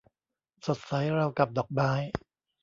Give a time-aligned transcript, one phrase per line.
[0.65, 1.91] สดใสราวกับดอกไม้